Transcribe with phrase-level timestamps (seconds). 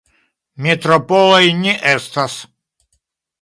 [0.67, 2.39] Metropoloj ne estas.